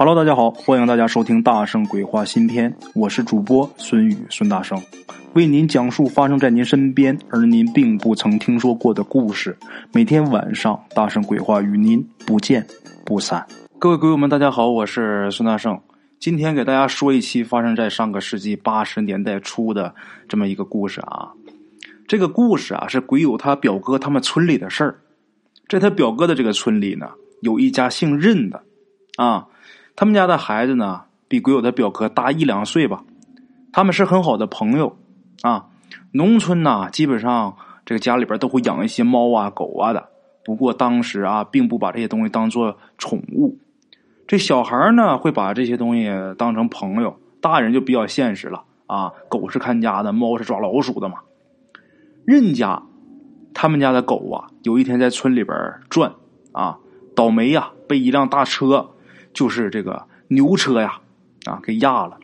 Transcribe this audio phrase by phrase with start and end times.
[0.00, 4.80] Hello，大家好，欢迎大家收听《大圣鬼话》新篇，我是主播孙宇孙大圣，
[5.34, 9.58] 为您讲述发生在您身边而您并不曾听说过的故事。
[9.92, 12.64] 每天晚上，《大圣鬼话》与您不见
[13.04, 13.44] 不散。
[13.80, 15.80] 各位鬼友们，大家好，我是孙大圣，
[16.20, 19.92] 今天给大家说一期发生在上个世纪八十年代初的
[20.28, 21.32] 这么一个故事啊。
[22.06, 25.00] 这个故事啊，是鬼友他表哥他们村里的事儿。
[25.68, 27.10] 在他表哥的这个村里呢，
[27.40, 28.62] 有一家姓任的
[29.16, 29.48] 啊。
[30.00, 33.02] 他们家的孩子呢，比鬼友的表哥大一两岁吧。
[33.72, 34.96] 他们是很好的朋友
[35.42, 35.66] 啊。
[36.12, 40.08] 农村呢，基本上这个家里边都会养一些猫啊、狗啊的。
[40.44, 43.58] 不过当时啊，并不把这些东西当做宠物。
[44.28, 46.08] 这小孩呢，会把这些东西
[46.38, 47.18] 当成朋友。
[47.40, 49.12] 大人就比较现实了啊。
[49.28, 51.16] 狗是看家的，猫是抓老鼠的嘛。
[52.24, 52.84] 任家
[53.52, 55.56] 他们家的狗啊，有一天在村里边
[55.88, 56.12] 转
[56.52, 56.78] 啊，
[57.16, 58.90] 倒霉呀，被一辆大车。
[59.38, 60.98] 就是这个牛车呀，
[61.46, 62.18] 啊，给压了。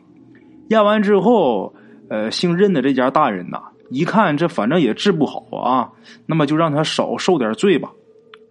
[0.67, 1.73] 压完之后，
[2.09, 5.91] 呃，姓任的这家大人呐，一看这反正也治不好啊，
[6.25, 7.89] 那么就让他少受点罪吧，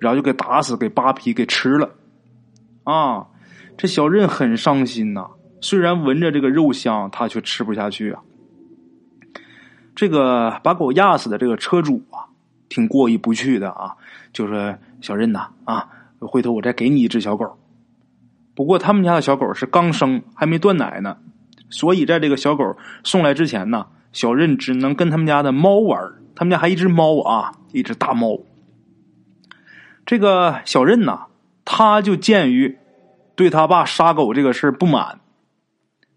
[0.01, 1.91] 然后就给打死，给扒皮，给吃了。
[2.85, 3.27] 啊，
[3.77, 5.27] 这小任很伤心呐。
[5.61, 8.23] 虽然闻着这个肉香，他却吃不下去啊。
[9.95, 12.25] 这个把狗压死的这个车主啊，
[12.70, 13.95] 挺过意不去的啊，
[14.33, 15.87] 就说：“小任呐，啊，
[16.20, 17.45] 回头我再给你一只小狗。”
[18.55, 21.17] 不过他们家的小狗是刚生，还没断奶呢，
[21.71, 26.13] 所以在这个小狗送来之前呢，小任只能跟他们家的猫玩。
[26.37, 28.41] 他们家还一只猫啊，一只大猫。
[30.05, 31.27] 这个小任呢，
[31.65, 32.77] 他就鉴于
[33.37, 35.21] 对他爸杀狗这个事不满，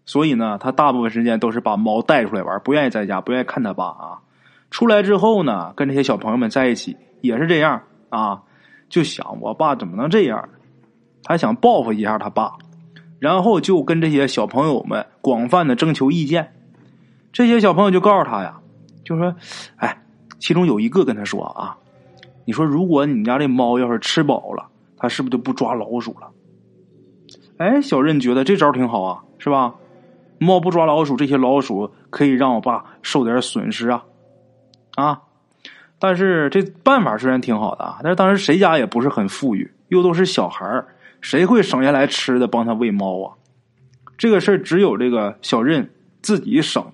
[0.04, 4.18] 所以呢，他大部分时间都是把猫带出来玩，不愿意在家，不愿意看他爸啊。
[4.70, 8.42] 出来之后呢，跟这些小朋友们在一起也是这样啊，
[8.88, 10.48] 就想我爸怎么能这样。
[11.26, 12.52] 还想报复一下他爸，
[13.18, 16.54] 然后就跟这些小朋友们广泛的征求意见。
[17.32, 18.60] 这些小朋友就告诉他呀，
[19.04, 19.34] 就说
[19.76, 20.02] ：“哎，
[20.38, 21.76] 其中有一个跟他说啊，
[22.44, 26.28] 你说如果你家这猫要是吃饱了，它是不是就不抓老鼠了？”
[27.58, 29.74] 哎，小任觉得这招挺好啊，是吧？
[30.38, 34.04] 猫不抓老鼠，这些老鼠可以让我爸受点损失啊
[34.94, 35.22] 啊！
[35.98, 40.86] 但是这办法虽然挺好的啊，但是当时谁家也不是很富裕，又都是小孩儿。
[41.20, 43.34] 谁会省下来吃的帮他喂猫啊？
[44.16, 45.90] 这个事儿只有这个小任
[46.22, 46.84] 自己省，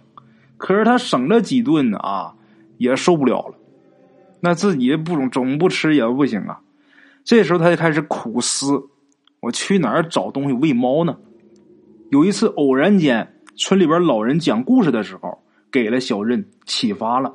[0.56, 2.34] 可是他省了几顿呢啊，
[2.78, 3.54] 也受不了了。
[4.40, 6.60] 那自己不总总不吃也不行啊。
[7.24, 8.88] 这时候他就开始苦思：
[9.40, 11.16] 我去哪儿找东西喂猫呢？
[12.10, 15.42] 有一次偶然间，村里边老人讲故事的时候，
[15.72, 17.32] 给了小任启发了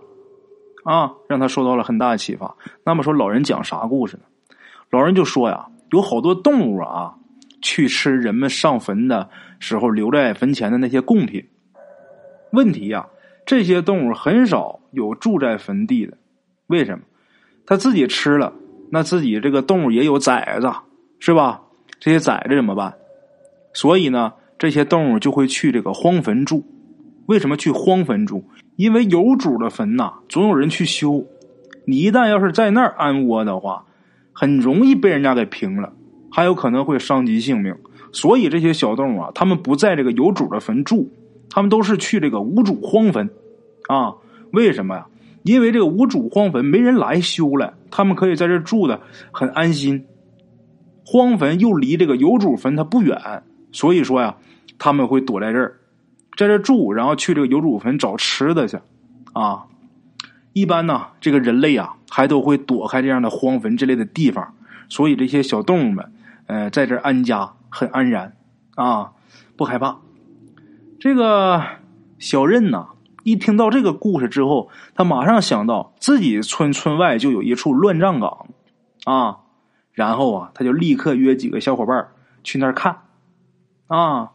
[0.84, 2.56] 啊，让他受到了很大的启发。
[2.84, 4.24] 那么说，老人讲啥故事呢？
[4.92, 5.68] 老人就说呀。
[5.92, 7.16] 有好多动物啊，
[7.62, 9.30] 去吃人们上坟的
[9.60, 11.44] 时候留在坟前的那些贡品。
[12.52, 13.08] 问题呀，
[13.46, 16.18] 这些动物很少有住在坟地的。
[16.68, 17.04] 为什么？
[17.66, 18.54] 他自己吃了，
[18.92, 20.72] 那自己这个动物也有崽子，
[21.20, 21.62] 是吧？
[22.00, 22.94] 这些崽子怎么办？
[23.74, 26.66] 所以呢，这些动物就会去这个荒坟住。
[27.28, 28.44] 为什么去荒坟住？
[28.76, 31.26] 因为有主的坟呐，总有人去修。
[31.86, 33.86] 你一旦要是在那儿安窝的话。
[34.40, 35.92] 很容易被人家给平了，
[36.32, 37.76] 还有可能会伤及性命。
[38.14, 41.12] 所以这些小动物啊，他们不在这个有主的坟住，
[41.50, 43.30] 他们都是去这个无主荒坟
[43.90, 44.16] 啊。
[44.54, 45.08] 为什么呀？
[45.44, 49.02] 因为这个无主荒坟没人来修了，他们可以在这住的
[49.34, 50.06] 很安心。
[51.06, 54.38] 荒坟又离这个有主坟它不远，所以说呀，
[54.78, 55.76] 他们会躲在这儿，
[56.38, 58.78] 在这住，然后去这个有主坟找吃的去
[59.34, 59.66] 啊。
[60.54, 64.56] 一般呢，这个人类啊，还都会躲开这样的荒坟之类的地方，
[64.90, 66.12] 所以这些小动物们，
[66.48, 68.36] 呃，在这安家很安然
[68.76, 69.12] 啊，
[69.56, 70.00] 不害怕。
[71.00, 71.64] 这个
[72.18, 72.90] 小任呐，
[73.24, 78.48] 一听到这个故事之后，他马上想到自己村村外就有一处乱葬岗
[79.06, 79.38] 啊，
[79.94, 82.10] 然后啊，他就立刻约几个小伙伴
[82.44, 82.98] 去那儿看
[83.88, 84.32] 啊，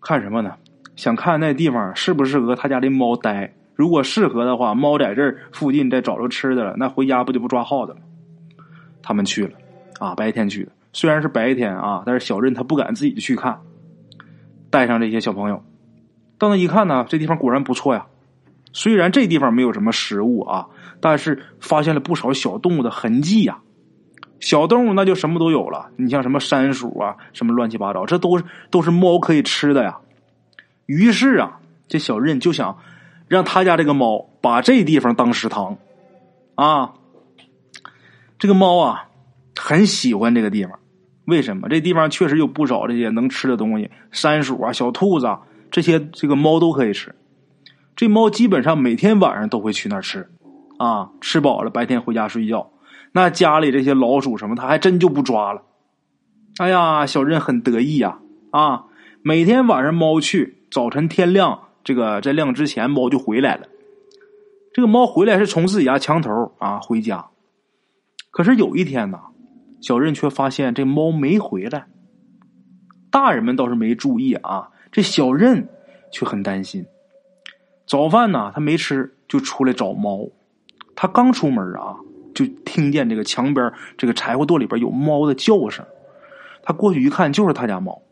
[0.00, 0.56] 看什么呢？
[0.96, 3.54] 想看那地方适不适合他家的猫待。
[3.76, 7.98] 如果适合的话，猫在这儿附近再找着吃的了，那回家不就不抓耗子了？
[9.02, 9.50] 他们去了，
[10.00, 10.72] 啊，白天去的。
[10.94, 13.60] 虽然是白天啊，但是小任他不敢自己去看，
[14.70, 15.62] 带上这些小朋友，
[16.38, 18.06] 到那一看呢，这地方果然不错呀。
[18.72, 20.68] 虽然这地方没有什么食物啊，
[21.00, 23.58] 但是发现了不少小动物的痕迹呀。
[24.40, 29.98] 小动物那就什么都有了，你像什么山鼠啊，什么乱七八糟，这都是都是猫可以吃的呀。
[30.86, 32.78] 于是啊，这小任就想。
[33.28, 35.78] 让他家这个猫把这地方当食堂，
[36.54, 36.94] 啊，
[38.38, 39.08] 这个猫啊
[39.56, 40.78] 很喜欢这个地方，
[41.26, 41.68] 为什么？
[41.68, 45.40] 这地方确实有不少这些能吃的东西，山鼠啊、小兔子啊，
[45.70, 47.14] 这些这个猫都可以吃。
[47.96, 50.30] 这猫基本上每天晚上都会去那儿吃，
[50.78, 52.70] 啊，吃饱了白天回家睡觉。
[53.12, 55.62] 那家里这些老鼠什么，它还真就不抓了。
[56.58, 58.18] 哎呀，小任很得意呀，
[58.50, 58.84] 啊，
[59.22, 63.68] 每天晚上猫去，早晨天亮，这个在亮之前猫就回来了。
[64.74, 67.26] 这个猫回来是从自己家墙头啊回家，
[68.32, 69.20] 可是有一天呢，
[69.80, 71.86] 小任却发现这猫没回来。
[73.08, 75.68] 大人们倒是没注意啊，这小任
[76.10, 76.86] 却很担心。
[77.86, 80.28] 早饭呢，他没吃，就出来找猫。
[80.96, 81.98] 他刚出门啊，
[82.34, 85.86] 就听见这个墙边这个柴火垛里边有猫的叫声。
[86.64, 88.02] 他过去一看，就是他家猫。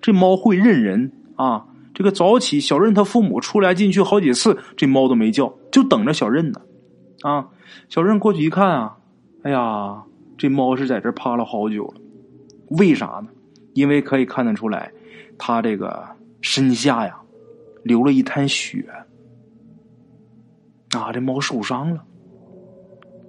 [0.00, 1.66] 这猫会认人啊。
[1.94, 6.60] 这个早起，小任他父母出来进去好几次，这猫都没叫，就等着小任呢。
[7.22, 7.48] 啊，
[7.88, 8.96] 小任过去一看啊，
[9.44, 10.02] 哎呀，
[10.36, 11.94] 这猫是在这趴了好久了。
[12.70, 13.28] 为啥呢？
[13.72, 14.92] 因为可以看得出来，
[15.38, 16.04] 它这个
[16.42, 17.20] 身下呀。
[17.84, 18.82] 流了一滩血，
[20.96, 22.02] 啊，这猫受伤了。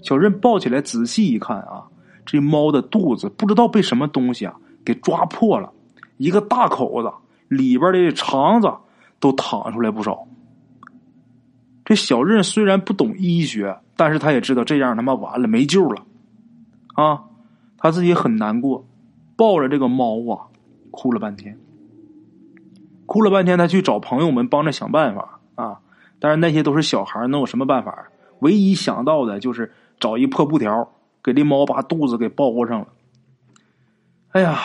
[0.02, 1.84] 小任抱起来仔细一看啊，
[2.26, 5.74] 这猫的肚子不知道被什么东西啊给抓破了，
[6.16, 7.12] 一个大口子，
[7.48, 8.72] 里边的肠子
[9.20, 10.28] 都淌出来不少。
[11.84, 16.04] 这小任虽然不懂医学，但是他也知道这样他妈完了，没救了，
[16.96, 17.24] 啊，
[17.78, 18.86] 他自己很难过，
[19.36, 20.48] 抱着这个猫啊，
[20.92, 21.58] 哭了半天。
[23.06, 25.80] 哭了半天，他去找朋友们帮着想办法啊！
[26.20, 28.08] 但是那些都是小孩，能有什么办法？
[28.40, 30.90] 唯一想到的就是找一破布条，
[31.24, 32.88] 给这猫把肚子给包上了。
[34.32, 34.58] 哎呀，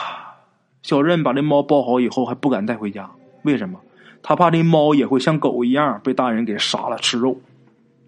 [0.82, 3.10] 小任把这猫包好以后，还不敢带回家，
[3.42, 3.80] 为什么？
[4.22, 7.38] 他怕这猫也会像狗一样被大人给杀了吃肉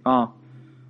[0.02, 0.32] 啊！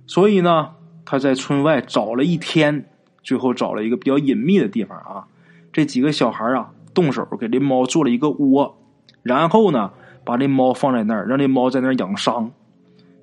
[0.05, 0.71] 所以呢，
[1.05, 2.85] 他在村外找了一天，
[3.23, 5.25] 最后找了一个比较隐秘的地方啊。
[5.71, 8.77] 这几个小孩啊，动手给这猫做了一个窝。
[9.21, 9.91] 然后呢，
[10.25, 12.51] 把这猫放在那儿，让这猫在那儿养伤。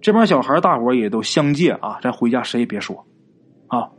[0.01, 3.05] 这帮小孩大伙也都相借啊，咱回家谁也别说
[3.67, 3.91] 啊。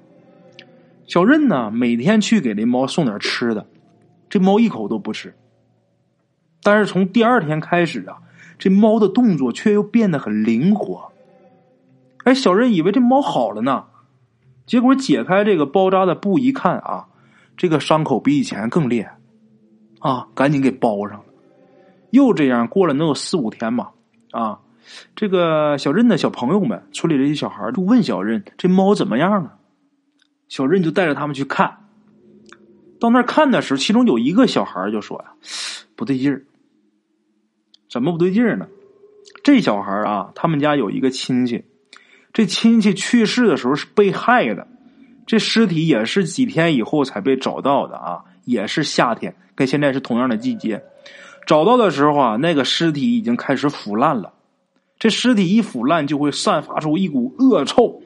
[1.06, 3.68] 小任呢，每天去给这猫送点吃的，
[4.32, 5.36] 这猫一口都不吃。
[6.64, 8.18] 但是从第二天开始啊，
[8.58, 11.12] 这猫的动作却又变得很灵活。
[12.24, 13.86] 哎，小任以为这猫好了呢，
[14.66, 17.08] 结果解开这个包扎的布一看啊，
[17.58, 19.18] 这个伤口比以前更厉害
[20.00, 21.26] 啊，赶紧给包上了。
[22.12, 23.92] 又这样过了能有四五天吧，
[24.32, 24.60] 啊，
[25.16, 29.58] 这个小任的小朋友们，村里这些小孩就问小任：“这猫怎么样了？”
[30.48, 31.81] 小任就带着他们去看。
[33.02, 35.34] 到那儿看的时候，其中有一个小孩就说：“呀，
[35.96, 36.46] 不对劲儿，
[37.90, 38.68] 怎么不对劲儿呢？
[39.44, 41.66] 这小孩啊，他们家有一个亲戚，
[42.32, 44.68] 这亲戚去世的时候是被害的，
[45.26, 50.84] 这尸体也是几天以后才被找到的啊，也是夏天，跟现在是同样的季节。”
[51.48, 54.32] 找到的时候啊，那个尸体已经开始腐烂了。
[55.00, 58.04] 这尸体一腐烂，就会散发出一股恶臭。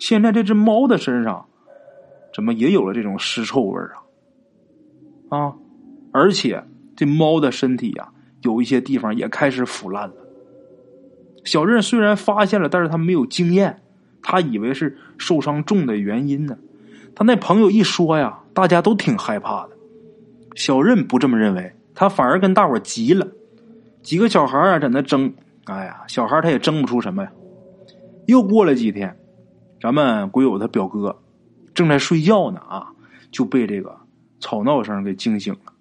[0.00, 1.47] 现在这只猫的身上，
[2.38, 3.80] 怎么也有了这种尸臭味
[5.28, 5.36] 啊？
[5.36, 5.54] 啊！
[6.12, 6.62] 而且
[6.94, 8.10] 这猫的身体呀，
[8.42, 10.14] 有一些地方也开始腐烂了。
[11.42, 13.82] 小任虽然发现了，但是他没有经验，
[14.22, 16.56] 他以为是受伤重的原因呢。
[17.12, 19.70] 他那朋友一说呀，大家都挺害怕的。
[20.54, 21.72] 小任不这么认为。
[21.92, 23.26] 他反而跟大伙急了，
[24.00, 27.32] 几个小孩啊在那争，哎呀，小孩他也争不出什么呀。
[28.26, 29.18] 又过了几天，
[29.80, 31.18] 咱们鬼友他表哥
[31.78, 32.90] 正在睡觉呢啊，
[33.30, 33.96] 就被这个
[34.40, 35.72] 吵闹声给惊醒了。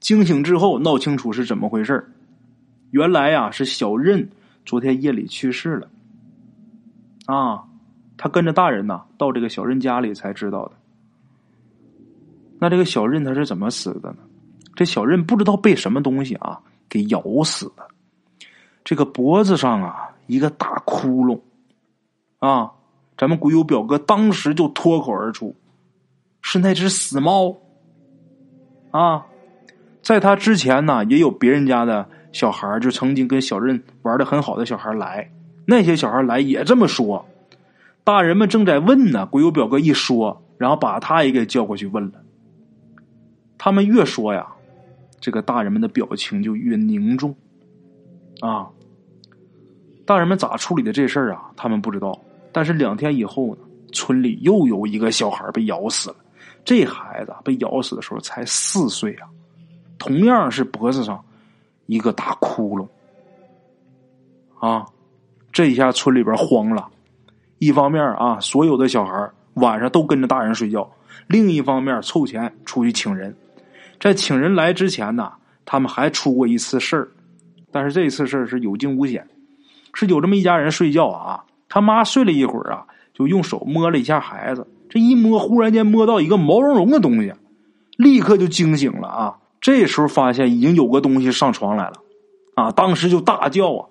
[0.00, 2.12] 惊醒之后，闹清楚是怎么回事
[2.90, 4.28] 原来呀是小任
[4.66, 5.88] 昨天夜里去世了，
[7.26, 7.66] 啊，
[8.16, 10.72] 他跟着大人呐到这个小任家里才知道的。
[12.58, 14.16] 那这个小任他是怎么死的呢？
[14.74, 17.86] 这小任不知道被什么东西啊给咬死的，
[18.82, 21.40] 这个脖子上啊一个大窟窿，
[22.40, 22.72] 啊，
[23.16, 25.54] 咱们鬼友表哥当时就脱口而出，
[26.40, 27.56] 是那只死猫，
[28.90, 29.26] 啊，
[30.02, 35.30] 在他之前呢也有别人家的小孩就曾经跟小任玩的很好的小孩来，
[35.66, 37.24] 那些小孩来也这么说，
[38.02, 42.22] 大人们正在问呢，鬼友表哥一说，然后把他也给叫过去问了，
[43.58, 44.48] 他们越说呀。
[45.20, 47.34] 这个大人们的表情就越凝重，
[48.40, 48.68] 啊！
[50.04, 51.50] 大人们咋处理的这事儿啊？
[51.56, 52.20] 他们不知道。
[52.54, 56.16] 但是两天以后呢，村里又有一个小孩被咬死了。
[56.64, 59.28] 这孩子被咬死的时候才四岁啊，
[59.98, 61.22] 同样是脖子上
[61.86, 62.88] 一个大窟窿，
[64.60, 64.86] 啊！
[65.52, 66.88] 这一下村里边慌了。
[67.58, 70.88] 一方面啊，所有的小孩晚上都跟着大人睡觉，
[71.26, 73.36] 另一方面凑钱出去请人。
[74.00, 75.32] 在请人来之前呢，
[75.64, 77.08] 他们还出过一次事儿，
[77.72, 79.28] 但是这次事儿是有惊无险。
[79.92, 87.32] 是有这么一家人睡觉啊，他妈睡了一会儿啊，就用手摸了一下孩子，这一摸，忽然间摸到一个毛茸茸的东西，
[87.96, 89.34] 立刻就惊醒了啊。
[89.60, 91.94] 这时候发现已经有个东西上床来了，
[92.54, 93.88] 啊，当时就大叫啊。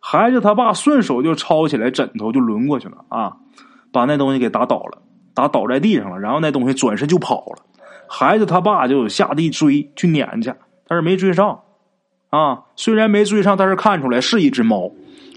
[0.00, 3.36] 孩子他爸顺手就抄起来枕头就抡过去了啊，
[3.92, 5.02] 把那东西给打倒了，
[5.34, 7.62] 打倒在地上了，然后那东西转身就跑了。
[8.08, 10.50] 孩子他爸就下地追去撵去，
[10.86, 11.60] 但是没追上，
[12.30, 14.90] 啊，虽然没追上，但是看出来是一只猫。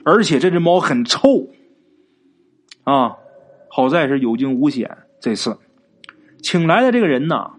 [0.04, 1.20] 而且这只猫很臭，
[2.84, 3.18] 啊，
[3.70, 4.98] 好在是有惊无险。
[5.20, 5.58] 这次
[6.42, 7.52] 请来的这个人呢，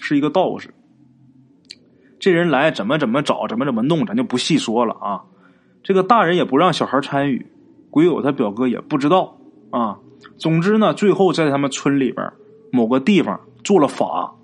[0.00, 0.70] 是一个道士。
[2.18, 5.24] 这人来怎么怎么找，怎么怎么弄，咱就不细说了啊。
[5.82, 7.46] 这个大人也不让小孩参与，
[7.90, 9.38] 鬼友他表哥也不知道
[9.70, 9.98] 啊。
[10.36, 12.32] 总之呢，最后在他们村里边
[12.72, 14.34] 某个地方做了法。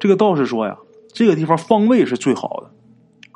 [0.00, 0.78] 这个道士说呀，
[1.12, 2.70] 这个地方方位是最好的。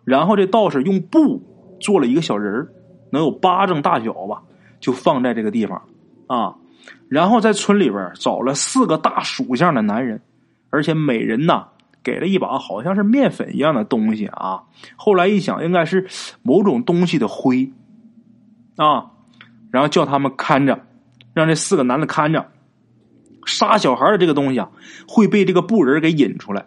[0.04, 1.40] 然后这道士用布
[1.78, 2.72] 做了一个小人儿。
[3.12, 4.44] 能有巴掌大小吧，
[4.80, 5.82] 就放在这个地方
[6.26, 6.56] 啊。
[7.08, 10.20] 然后在村里边找了四个大属相的男人，
[10.70, 11.68] 而且每人呐
[12.02, 14.62] 给了一把好像是面粉一样的东西啊。
[14.96, 16.06] 后来一想，应该是
[16.42, 17.72] 某种东西的灰
[18.76, 19.10] 啊。
[19.70, 20.84] 然后叫他们看着，
[21.32, 22.50] 让这四个男的看着
[23.46, 24.70] 杀小孩的这个东西啊，
[25.06, 26.66] 会被这个布人给引出来。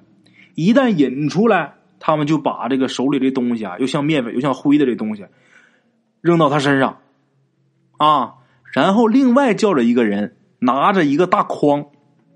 [0.56, 5.26] 一旦引出来，他们就把这个手里的东西啊，又像面粉又像灰的这东西。
[6.22, 7.00] 扔到他身上，
[8.04, 8.36] 啊，
[8.74, 11.86] 然后另外叫着一个人拿着一个大筐，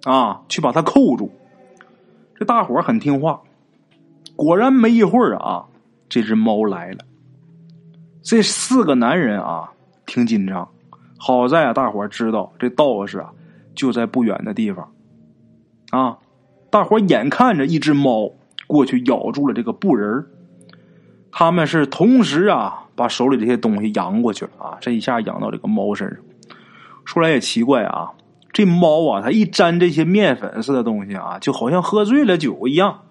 [0.04, 1.30] 啊，去把他扣住。
[2.36, 3.42] 这大伙很听话，
[4.36, 5.66] 果然没一会儿啊，
[6.08, 7.00] 这只猫来了。
[8.22, 9.72] 这四个男人啊，
[10.06, 10.70] 挺紧张。
[11.18, 13.32] 好在啊，大伙知道这道士啊
[13.76, 14.92] 就在不远的地方，
[15.90, 16.18] 啊，
[16.70, 18.32] 大伙眼看着一只猫
[18.68, 20.28] 过去咬住了这个布人
[21.38, 22.84] 他们是同时啊。
[22.98, 24.78] 把手里这些东西扬过去了啊！
[24.82, 26.18] 这一下扬到这个猫身上。
[27.06, 28.10] 说来也奇怪啊，
[28.52, 33.02] 这猫啊，它一沾这些面粉似的东西啊，就好像喝醉了酒一样，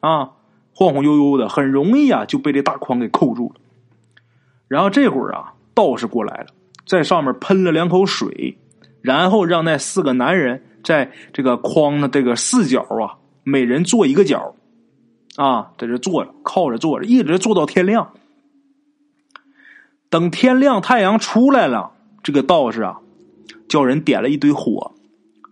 [0.00, 0.30] 啊，
[0.74, 3.60] 晃晃悠悠的，很容易啊就被这大筐给扣住了。
[4.68, 6.46] 然后这会儿啊，道士过来了，
[6.86, 8.56] 在上面喷了两口水，
[9.02, 14.54] 然后让那四个男人在这个筐的这个四角啊，每人坐一个角，
[15.36, 18.12] 啊，在这坐着，靠着坐着，一直坐到天亮。
[20.08, 21.90] 等天亮，太阳出来了，
[22.22, 22.98] 这个道士啊，
[23.68, 24.92] 叫人点了一堆火，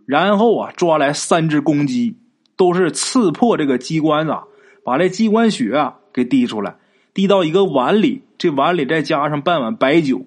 [0.06, 2.16] 然后啊，抓来三只公鸡，
[2.56, 4.36] 都是刺破这个鸡冠子，
[4.84, 6.76] 把这鸡冠血啊给滴出来，
[7.12, 10.24] 滴到一个碗里，这碗里再加上半碗白酒。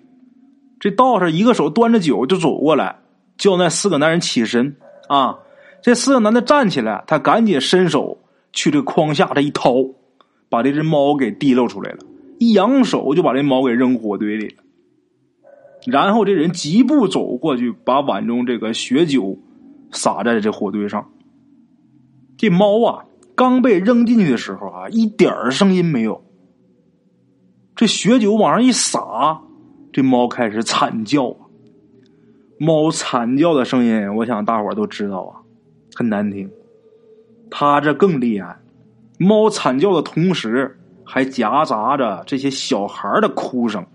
[0.81, 2.97] 这道士一个手端着酒就走过来，
[3.38, 4.75] 叫那四个男人起身
[5.07, 5.39] 啊。
[5.81, 8.17] 这四个男的站起来，他赶紧伸手
[8.55, 9.75] 去这筐下这一掏，
[10.50, 12.00] 把这只猫给提溜出来了。
[12.39, 14.63] 一扬手就把这猫给扔火堆里了，
[15.85, 19.38] 然后这人疾步走过去，把碗中这个血酒
[19.91, 21.12] 洒在这火堆上。
[22.38, 26.24] 这猫啊，刚被扔进去的时候啊，一点声音没有。
[27.75, 29.41] 这血酒往上一洒，
[29.93, 31.38] 这猫开始惨叫。
[32.57, 35.39] 猫惨叫的声音，我想大伙都知道啊，
[35.93, 36.50] 很难听。
[37.50, 38.58] 他这更厉害，
[39.18, 40.80] 猫惨叫的同时。
[41.08, 43.86] 还夹杂着这些小孩的哭声，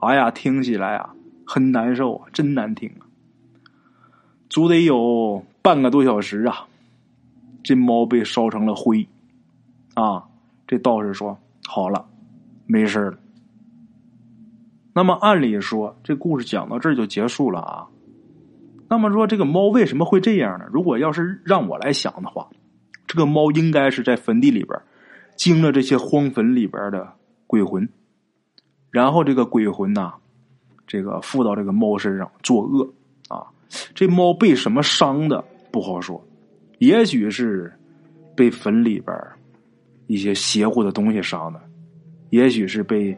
[0.00, 1.14] 哎呀，听起来啊
[1.46, 3.04] 很难受啊，真难听啊！
[4.48, 6.66] 足得有半个多小时啊，
[7.62, 9.06] 这猫被烧成了灰
[9.92, 10.24] 啊！
[10.66, 11.36] 这道士说
[11.66, 12.06] 好了，
[12.64, 13.18] 没事了。
[14.94, 17.86] 那么按理说，这故事讲到这就结束了啊。
[18.88, 20.64] 那么说，这个猫为什么会这样呢？
[20.72, 22.48] 如果要是让我来想的话，
[23.12, 24.80] 这个猫应该是在坟地里边。
[25.36, 27.12] 惊了这些荒坟里边的
[27.46, 27.86] 鬼魂，
[28.90, 30.14] 然后这个鬼魂呐，
[30.86, 32.88] 这个附到这个猫身上作恶
[33.28, 33.44] 啊。
[33.94, 36.22] 这猫被什么伤的不好说，
[36.78, 37.70] 也许是
[38.34, 39.14] 被坟里边
[40.06, 41.60] 一些邪乎的东西伤的，
[42.30, 43.16] 也许是被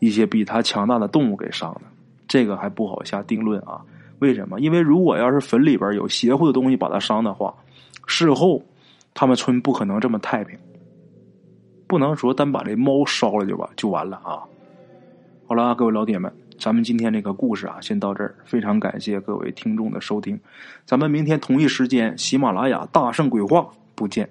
[0.00, 1.82] 一些比它强大的动物给伤的，
[2.28, 3.80] 这个还不好下定论啊。
[4.18, 4.60] 为什么？
[4.60, 7.54] 因为如果要是坟里边有邪乎的东西把它伤的话，
[8.06, 8.60] 事后
[9.14, 10.58] 他们村不可能这么太平。
[11.86, 14.46] 不能说单把这猫烧了就完就完了啊！
[15.46, 18.36] 好了，各位老铁们，咱们今天这个故事啊，先到这儿。
[18.44, 20.38] 非常感谢各位听众的收听，
[20.84, 24.30] 咱们明天同一时间喜马拉雅大圣鬼话不见。